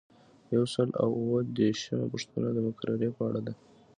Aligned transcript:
یو 0.55 0.63
سل 0.73 0.89
او 1.01 1.09
اووه 1.21 1.39
دیرشمه 1.57 2.05
پوښتنه 2.13 2.47
د 2.53 2.57
مقررې 2.67 3.09
په 3.15 3.21
اړه 3.27 3.39
ده. 3.45 3.53